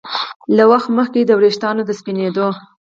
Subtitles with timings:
[0.55, 2.47] له وخت مخکې د ویښتو د سپینېدو